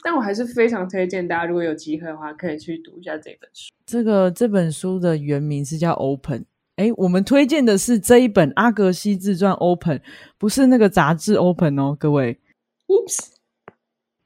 [0.05, 3.72] 但我还是非常推荐大家，如果有机会的话，可以去读一下这本书。
[3.85, 6.45] 这个这本书的原名是叫 Open。
[6.76, 10.01] 哎，我们推荐的是这一本《阿格西自传》Open，
[10.39, 12.39] 不是那个杂志 Open 哦，各位。
[12.87, 13.18] Oops，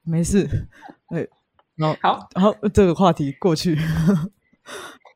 [0.05, 0.49] 没事。
[1.11, 1.29] 对，
[1.79, 3.77] 好，好，然后这个话题过去。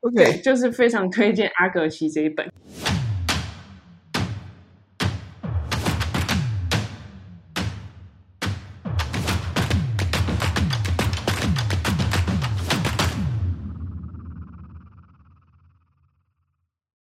[0.01, 2.47] OK，就是非常推荐阿格西这一本。